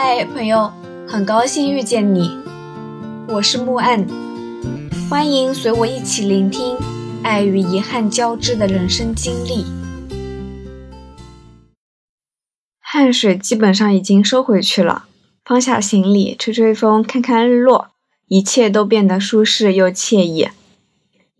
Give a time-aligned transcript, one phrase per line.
[0.00, 0.72] 嗨，朋友，
[1.08, 2.30] 很高兴遇见你，
[3.26, 4.06] 我是木岸，
[5.10, 6.76] 欢迎随我一起聆听
[7.24, 9.66] 爱与遗憾交织的人生经历。
[12.78, 15.06] 汗水基本上已经收回去了，
[15.44, 17.88] 放下行李，吹吹风，看看日落，
[18.28, 20.48] 一切都变得舒适又惬意。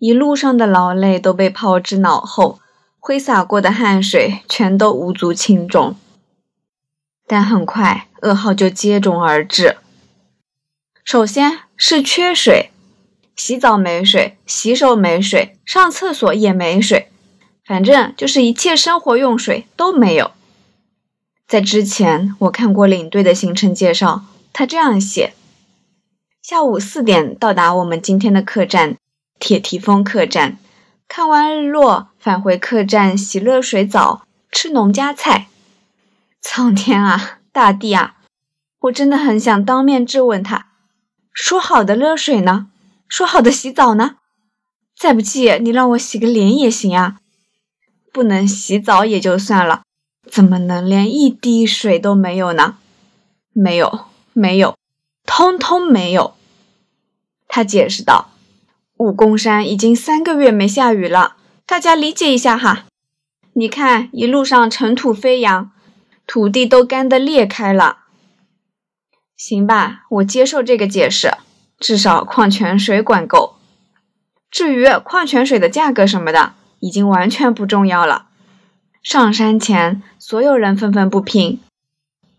[0.01, 2.59] 一路上的劳累都被抛之脑后，
[2.99, 5.95] 挥洒过的汗水全都无足轻重。
[7.29, 9.77] 但很快，噩耗就接踵而至。
[11.05, 12.71] 首先是缺水，
[13.37, 17.11] 洗澡没水，洗手没水，上厕所也没水，
[17.65, 20.33] 反正就是一切生活用水都没有。
[21.47, 25.35] 在之前，我看过领队的行程介绍，他这样写：
[26.43, 28.97] 下午四点到达我们今天的客栈——
[29.39, 30.59] 铁蹄峰客栈，
[31.07, 35.49] 看完日落，返回客栈洗热水澡，吃农家菜。
[36.41, 38.17] 苍天啊，大地啊！
[38.81, 40.69] 我真的很想当面质问他：
[41.33, 42.69] 说好的热水呢？
[43.09, 44.17] 说好的洗澡呢？
[44.97, 47.19] 再不济，你让我洗个脸也行啊！
[48.13, 49.83] 不能洗澡也就算了，
[50.31, 52.79] 怎么能连一滴水都没有呢？
[53.53, 54.77] 没有，没有，
[55.25, 56.35] 通通没有。
[57.49, 58.31] 他解释道
[58.99, 62.87] ：“武功山已经三个月没下雨了，大家理解一下哈。
[63.55, 65.73] 你看，一路上尘土飞扬。”
[66.29, 68.01] 土地都干得裂开了，
[69.35, 71.33] 行吧，我接受这个解释，
[71.81, 73.57] 至少矿泉水管够。
[74.51, 78.27] 至于矿泉水的价格什么的，已经完全不重要了。
[79.03, 81.61] 上山前，所有人愤愤不平，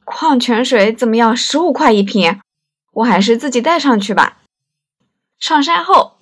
[0.04, 2.40] 矿泉水怎么要十五块一瓶？
[2.94, 4.38] 我还是自己带上去吧。
[5.40, 6.18] 上山后，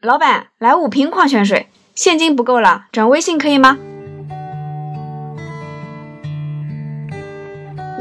[0.00, 3.78] 老板来五瓶矿泉水，现金不够了，转微信可以吗？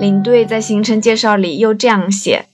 [0.03, 2.49] 领队在行程介绍里又这样写：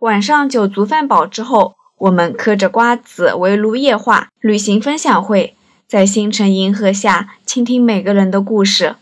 [0.00, 8.96] 晚上酒足饭饱之后，我们嗑着瓜子围炉夜话，旅行分享会，在星辰银河下倾听每个人的故事。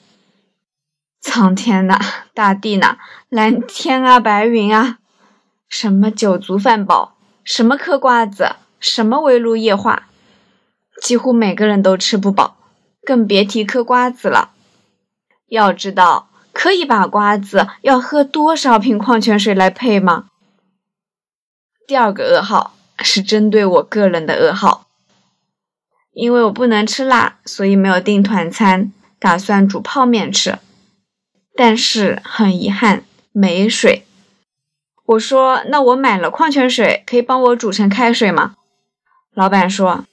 [1.21, 1.99] 苍天呐，
[2.33, 4.99] 大地呐，蓝天啊，白云啊，
[5.69, 10.07] 什么酒足饭饱，什么嗑瓜子，什么围炉夜话，
[11.03, 12.59] 几乎每个人都吃不饱，
[13.03, 14.51] 更别提嗑瓜子了。
[15.49, 16.29] 要知道。
[16.57, 20.29] 可以把瓜子要喝多少瓶矿泉水来配吗？
[21.87, 24.87] 第二个噩耗是针对我个人的噩耗，
[26.15, 30.59] 因为我不能吃辣，所以没有订团餐，打算煮泡面吃。
[31.55, 34.07] 但是很遗憾，没水。
[35.05, 38.55] 我说：“那我买了矿泉水，可以帮我煮成开水吗？”
[39.35, 40.07] 老板说：“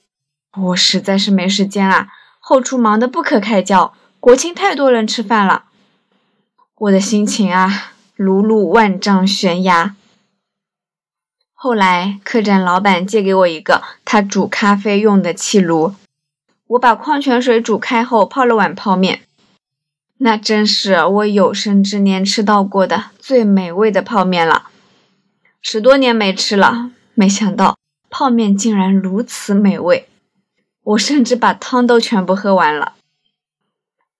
[0.68, 5.64] 我实在是没时间啊，后厨忙得不可开交，国庆太多人吃饭了。”
[6.76, 9.94] 我的心情啊，如入万丈悬崖。
[11.52, 15.94] 后来客栈老板借给我一个他煮咖啡用的气炉，
[16.66, 19.22] 我把矿泉水煮开后泡了碗泡面，
[20.18, 24.70] 那真是我有生之年吃到过的最美味的泡面了。
[25.62, 27.78] 十多年没吃了，没想到
[28.10, 30.08] 泡面竟然如此美味，
[30.82, 32.94] 我甚至把汤都全部喝完了。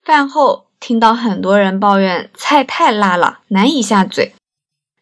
[0.00, 0.68] 饭后。
[0.86, 4.34] 听到很多人抱怨菜太辣了，难以下嘴，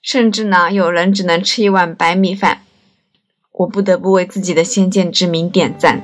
[0.01, 2.63] 甚至呢，有人只能吃一碗白米饭。
[3.51, 6.01] 我不得不为自己的先见之明点赞。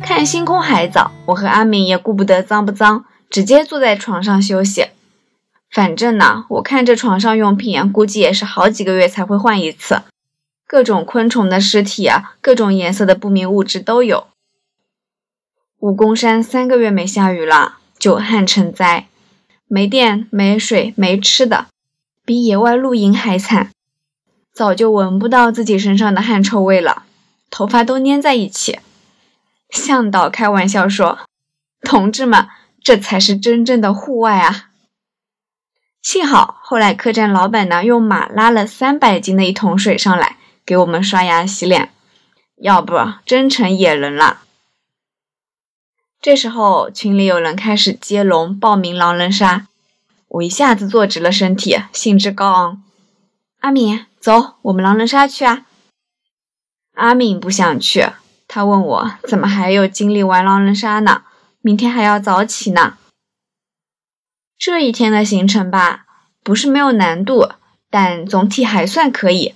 [0.00, 4.86] 看星空海藻，我和阿敏也顾不得脏不脏，直接坐在床上休息。
[5.70, 10.00] 反正呢，我看这床上用品，估计也是好几个月才会换一次。
[10.66, 14.28] 各种昆虫的尸体啊，各种颜色的不明物质都有。
[15.80, 19.06] 武功山三个月没下雨了，久旱成灾，
[19.68, 21.66] 没电、没水、没吃的，
[22.24, 23.70] 比野外露营还惨。
[24.52, 27.04] 早就闻不到自己身上的汗臭味了，
[27.48, 28.80] 头发都粘在一起。
[29.70, 31.20] 向导开玩笑说
[31.82, 32.48] ：“同志们，
[32.82, 34.70] 这才是真正的户外啊！”
[36.02, 41.92] 幸好后来客栈老板呢用马拉了三百斤的一桶水上来给我们刷牙洗脸，
[42.56, 44.40] 要不真成野人了。
[46.28, 49.66] 这时候，群里有人开始接龙报名狼人杀，
[50.28, 52.82] 我一下子坐直了身体，兴致高昂。
[53.60, 55.64] 阿敏，走，我们狼人杀去啊！
[56.96, 58.08] 阿敏不想去，
[58.46, 61.22] 他问我怎么还有精力玩狼人杀呢？
[61.62, 62.98] 明天还要早起呢。
[64.58, 66.04] 这一天的行程吧，
[66.44, 67.52] 不是没有难度，
[67.88, 69.54] 但总体还算可以，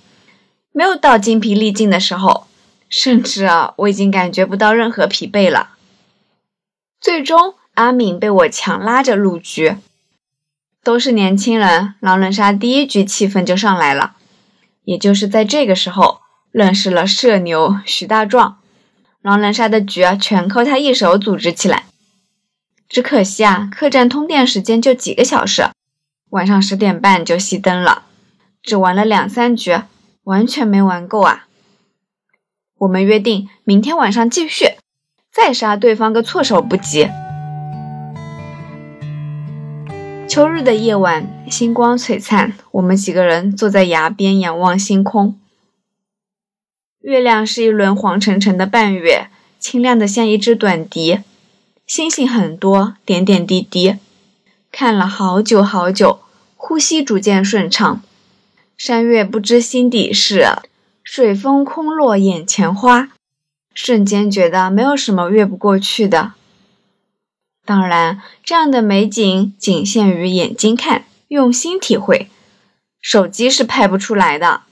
[0.71, 2.47] 没有到精疲力尽的时候，
[2.89, 5.69] 甚至啊，我已经感觉不到任何疲惫了。
[7.03, 9.75] 最终，阿敏被我强拉着入局。
[10.81, 14.15] 都是年轻人，狼人杀第一局气氛就上来了。
[14.85, 18.59] 也就是在这个时候，认识了社牛徐大壮。
[19.21, 21.83] 狼人杀的局啊，全靠他一手组织起来。
[22.87, 25.67] 只可惜啊，客栈通电时间就几个小时，
[26.29, 28.03] 晚上十点半就熄灯了，
[28.61, 29.77] 只玩了两三局，
[30.23, 31.47] 完全没玩够啊。
[32.77, 34.75] 我们约定明天晚上继续，
[35.33, 37.09] 再杀对方个措手不及。
[40.29, 45.39] 秋日的夜晚，星光璀璨，我们几个人坐在崖边仰望星空。
[47.01, 49.27] 月亮是一轮黄澄澄的半月，
[49.59, 51.19] 清亮的像一支短笛。
[51.85, 53.97] 星星很多，点点滴滴。
[54.71, 56.19] 看了好久好久，
[56.55, 58.01] 呼吸逐渐顺畅。
[58.77, 60.45] 山月不知心底事，
[61.03, 63.09] 水风空落眼前花。
[63.73, 66.33] 瞬间觉得没有什么越不过去的。
[67.65, 72.29] 当然，这样的美景仅限于眼睛看，用心体会，
[73.01, 74.63] 手机是拍不出来的。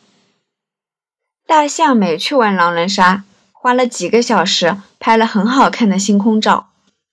[1.48, 6.68] 大象没去玩狼人杀，花了几个小时拍了很好看的星空照，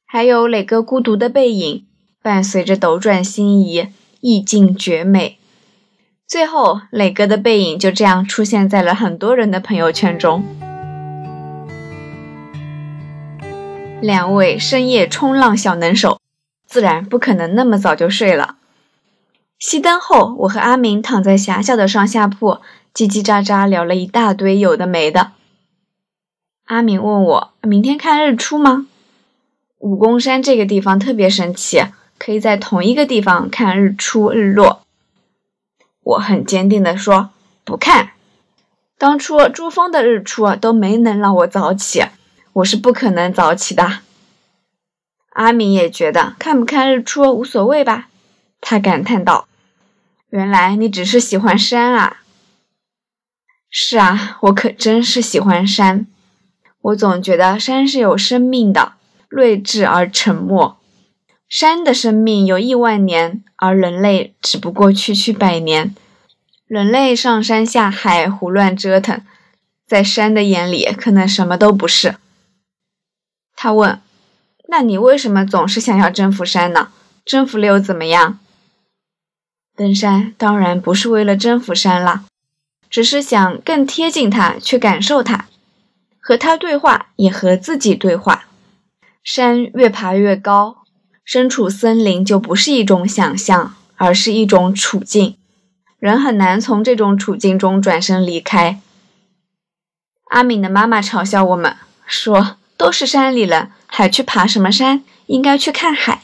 [0.05, 1.87] 还有磊哥孤独的背影，
[2.23, 3.87] 伴随着斗转星移，
[4.21, 5.39] 意境绝美。
[6.27, 10.45] 最后，磊哥的背影就这样出现在了很多人的朋友圈中。
[14.01, 16.21] 两位深夜冲浪小能手，
[16.65, 18.57] 自然不可能那么早就睡了。
[19.61, 22.59] 熄灯后，我和阿明躺在狭小的上下铺，
[22.95, 25.33] 叽叽喳喳聊了一大堆有的没的。
[26.67, 28.87] 阿明问我明天看日出吗？
[29.79, 31.83] 武功山这个地方特别神奇，
[32.19, 34.83] 可以在同一个地方看日出日落。
[36.05, 37.31] 我很坚定地说
[37.65, 38.11] 不看。
[38.97, 42.05] 当初珠峰的日出都没能让我早起。
[42.59, 44.01] 我是不可能早起的。
[45.31, 48.09] 阿明也觉得看不看日出无所谓吧，
[48.61, 49.47] 他感叹道
[50.31, 52.23] ：“原来你只是喜欢山啊！”
[53.71, 56.07] 是啊，我可真是喜欢山。
[56.81, 58.95] 我总觉得山是有生命的，
[59.29, 60.79] 睿智而沉默。
[61.49, 65.95] 山的生命有亿万年，而人类只不过区区百年。
[66.67, 69.23] 人类上山下海胡乱折腾，
[69.87, 72.17] 在山的眼里可能什么都不是。
[73.61, 74.01] 他问
[74.71, 76.93] ：“那你为什么总是想要征服山呢？
[77.25, 78.39] 征服了又怎么样？”
[79.75, 82.23] 登山当然不是为了征服山了，
[82.89, 85.47] 只是想更贴近它，去感受它，
[86.21, 88.45] 和它对话，也和自己对话。
[89.25, 90.85] 山越爬越高，
[91.25, 95.37] 身处森林就不是一种想象，而是一种处境，
[95.99, 98.81] 人很难从这种处境中转身离开。
[100.31, 101.77] 阿敏的妈妈嘲笑我们
[102.07, 102.59] 说。
[102.79, 105.05] 都是山里人，还去爬什么山？
[105.27, 106.23] 应该去看海。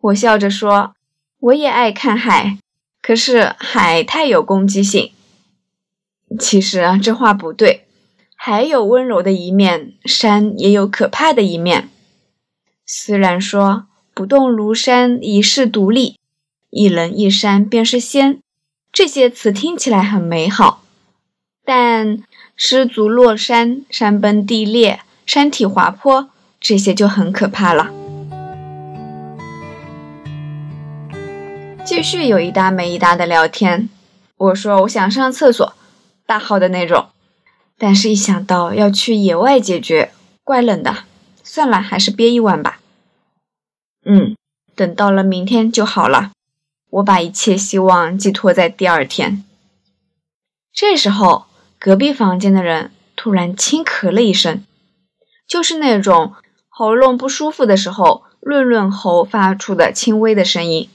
[0.00, 0.94] 我笑着说
[1.40, 2.58] ：“我也爱看海，
[3.00, 5.12] 可是海太有攻击性。”
[6.38, 7.86] 其实啊，这话不对，
[8.36, 11.88] 海有温柔的一面，山也有可怕的一面。
[12.84, 16.18] 虽然说“不动如山，一世独立
[16.70, 18.40] ”，“一人一山便是仙”，
[18.92, 20.82] 这些词听起来很美好，
[21.64, 22.22] 但
[22.56, 25.00] 失足落山，山崩地裂。
[25.28, 27.90] 山体滑坡，这些就很可怕了。
[31.84, 33.90] 继续有一搭没一搭的聊天。
[34.38, 35.74] 我说我想上厕所，
[36.24, 37.08] 大号的那种，
[37.76, 41.04] 但是一想到要去野外解决，怪冷的，
[41.44, 42.80] 算了，还是憋一晚吧。
[44.06, 44.34] 嗯，
[44.74, 46.30] 等到了明天就好了。
[46.88, 49.44] 我把一切希望寄托在第二天。
[50.72, 51.44] 这时候，
[51.78, 54.64] 隔壁房间的人突然轻咳了一声。
[55.48, 56.34] 就是那种
[56.68, 60.88] 喉咙不舒服的时候，润润喉发出的轻微的声音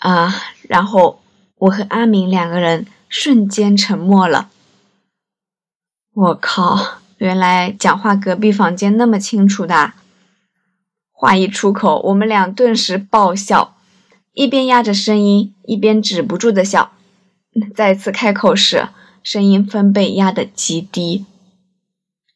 [0.00, 0.34] 啊。
[0.62, 1.22] 然后
[1.54, 4.50] 我和阿明两个人瞬间沉默了。
[6.12, 9.92] 我靠，原来讲话隔壁房间那么清楚的。
[11.12, 13.76] 话一出口，我们俩顿时爆笑，
[14.32, 16.92] 一边压着声音，一边止不住的笑。
[17.74, 18.88] 再次开口时，
[19.22, 21.24] 声音分贝压得极低。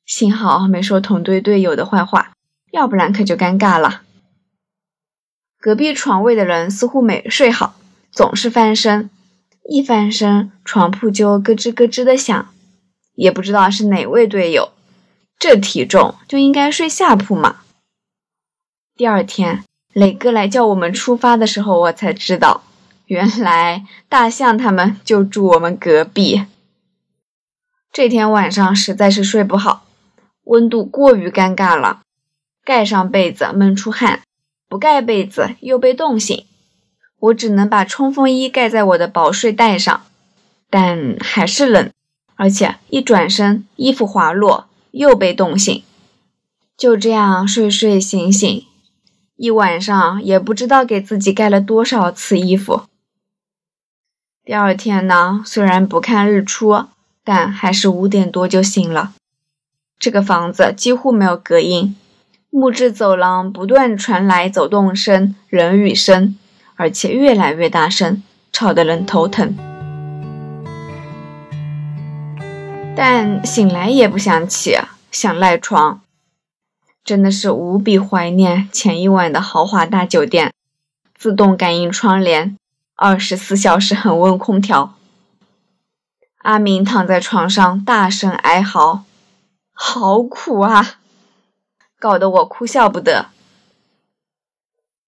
[0.05, 2.33] 幸好没说同队队友的坏话，
[2.73, 4.03] 要不然可就尴尬了。
[5.59, 7.77] 隔壁床位的人似乎没睡好，
[8.11, 9.09] 总是翻身，
[9.69, 12.49] 一翻身床铺就咯吱咯吱的响，
[13.15, 14.73] 也不知道是哪位队友。
[15.39, 17.61] 这体重就应该睡下铺嘛。
[18.97, 22.63] 第二天，磊哥来叫我们出发的时候，我才知道，
[23.07, 26.45] 原来大象他们就住我们隔壁。
[27.93, 29.82] 这天晚上实在是睡不好。
[30.53, 32.03] 温度过于尴尬了，
[32.63, 34.21] 盖上被子闷出汗，
[34.69, 36.45] 不盖被子又被冻醒。
[37.21, 40.03] 我只能把冲锋衣盖在我的薄睡袋上，
[40.69, 41.91] 但还是冷，
[42.37, 45.83] 而且一转身衣服滑落，又被冻醒。
[46.77, 48.67] 就这样睡睡醒醒，
[49.37, 52.83] 一晚上也不知道给自己盖了多少次衣服。
[54.45, 56.85] 第二天呢，虽然不看日出，
[57.25, 59.15] 但还是五点多就醒了。
[60.03, 61.95] 这个房子几乎没有隔音，
[62.51, 66.37] 木质走廊不断传来走动声、人语声。
[66.75, 69.55] 而且越来越大声，吵得人头疼。
[72.97, 74.77] 但醒来也不想起，
[75.13, 76.01] 想赖床，
[77.05, 80.53] 真的是无比怀念前一晚的豪华大酒店，
[81.15, 82.57] 自动感应窗帘，
[82.97, 84.95] 二十四小时恒温空调。
[86.39, 89.05] 阿明躺在床上大声哀嚎
[89.85, 91.01] ：“好苦啊！”
[91.99, 93.27] 搞得我哭笑不得。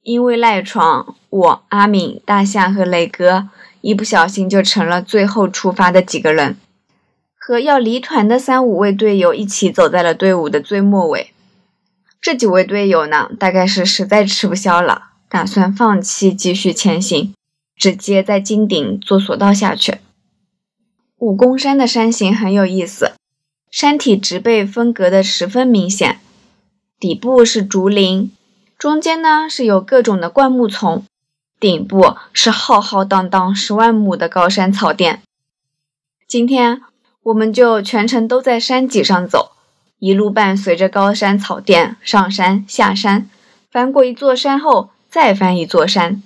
[0.03, 3.49] 因为赖床，我阿敏、大象和磊哥
[3.83, 6.57] 一不小心就成了最后出发的几个人，
[7.39, 11.33] 和要离团的三五位队友一起走在了队伍的最末尾。
[12.21, 17.33] 这几位队友呢，大概是实在吃不消了，打算放弃继续前行，
[17.77, 19.99] 直接在金顶坐索道下去。
[21.19, 23.13] 武功山的山形很有意思，
[23.75, 26.21] 山体植被分隔的十分明显，
[27.01, 28.31] 底部是竹林。
[28.79, 31.05] 中间呢是有各种的灌木丛，
[31.59, 35.23] 顶部是浩浩荡荡十万亩的高山草甸。
[36.29, 36.83] 今天
[37.25, 39.51] 我们就全程都在山脊上走，
[39.99, 43.29] 一路伴随着高山草甸上山下山，
[43.73, 46.23] 翻过一座山后再翻一座山。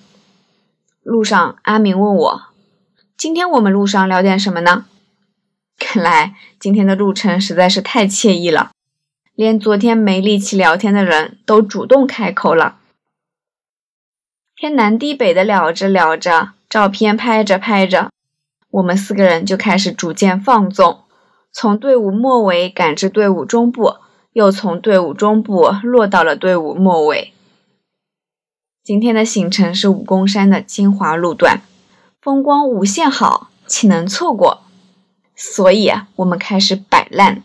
[1.03, 2.43] 路上，阿明问我
[3.17, 4.85] ：“今天我们路上聊点什么呢？”
[5.91, 8.73] 看 来今天的路程实在是太惬意了。
[9.35, 12.77] 连昨天没力气聊天的人都主动开口了。
[14.55, 18.11] 天南地北的聊着聊着，照片拍着拍着，
[18.71, 21.05] 我们四个人就开始逐渐放纵，
[21.53, 23.95] 从队伍末尾赶至队伍中部，
[24.33, 27.33] 又从队伍中部落到了队伍末尾。
[28.83, 31.63] 今天的行程是武功山的精华路段，
[32.21, 34.65] 风光无限好，岂能错过？
[35.41, 37.45] 所以啊，我们开始摆烂。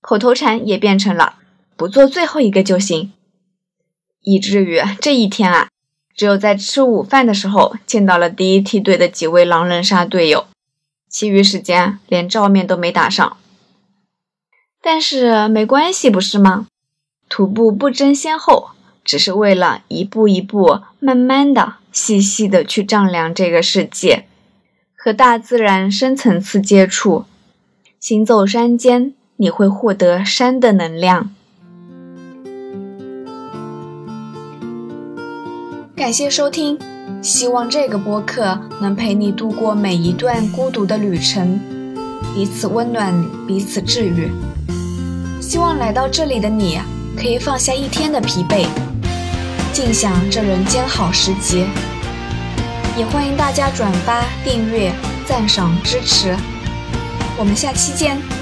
[0.00, 1.40] 口头禅也变成了
[1.76, 3.12] “不做最后一个就行”，
[4.22, 5.68] 以至于这一天啊，
[6.14, 10.46] 只有在吃午饭的时候见到了第一梯队的几位狼人杀队友，
[11.08, 13.36] 其余时间连照面都没打上。
[14.80, 16.68] 但是没关系，不是吗？
[17.28, 18.70] 徒步不争先后，
[19.04, 24.26] 只是为了一步一步、慢慢的、细细的去丈量这个世界，
[24.96, 27.24] 和大自然深层次接触，
[28.02, 29.12] 行走山间。
[29.36, 31.30] 你会获得山的能量。
[35.94, 36.76] 感谢收听，
[37.22, 41.60] 希望这个播客能陪你度过每一段孤独的旅程，
[42.34, 43.14] 彼此温暖，
[43.46, 44.32] 彼此治愈。
[45.40, 46.80] 希望来到这里的你
[47.16, 48.66] 可以放下一天的疲惫，
[49.72, 51.68] 尽享这人间好时节。
[52.96, 54.92] 也欢迎大家转发、订阅、
[55.24, 56.36] 赞赏、支持。
[57.38, 58.41] 我们下期见。